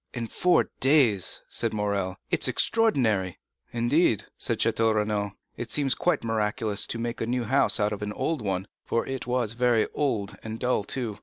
"In 0.15 0.25
four 0.25 0.71
days," 0.79 1.43
said 1.47 1.73
Morrel; 1.75 2.15
"it 2.31 2.41
is 2.41 2.47
extraordinary!" 2.47 3.37
"Indeed," 3.71 4.23
said 4.35 4.57
Château 4.57 4.95
Renaud, 4.95 5.33
"it 5.57 5.69
seems 5.69 5.93
quite 5.93 6.23
miraculous 6.23 6.87
to 6.87 6.97
make 6.97 7.21
a 7.21 7.27
new 7.27 7.43
house 7.43 7.79
out 7.79 7.93
of 7.93 8.01
an 8.01 8.11
old 8.13 8.41
one; 8.41 8.67
for 8.83 9.05
it 9.05 9.27
was 9.27 9.53
very 9.53 9.87
old, 9.93 10.35
and 10.41 10.59
dull 10.59 10.83
too. 10.85 11.17